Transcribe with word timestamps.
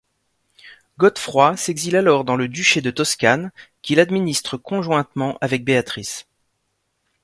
Godefroid 0.97 1.57
s’exile 1.57 1.95
alors 1.95 2.23
dans 2.23 2.35
le 2.35 2.47
duché 2.47 2.81
de 2.81 2.89
Toscane, 2.89 3.51
qu’il 3.83 3.99
administre 3.99 4.57
conjointement 4.57 5.37
avec 5.41 5.63
Béatrice. 5.63 6.25